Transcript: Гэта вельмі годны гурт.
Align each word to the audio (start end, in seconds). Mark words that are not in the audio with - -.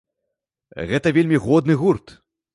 Гэта 0.93 1.07
вельмі 1.19 1.37
годны 1.45 1.79
гурт. 1.85 2.17